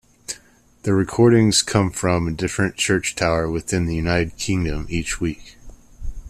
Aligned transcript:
The 0.81 0.95
recordings 0.95 1.61
come 1.61 1.91
from 1.91 2.27
a 2.27 2.31
different 2.31 2.75
church 2.75 3.13
tower 3.13 3.47
within 3.47 3.85
the 3.85 3.93
United 3.93 4.35
Kingdom 4.35 4.87
each 4.89 5.21
week. 5.21 5.57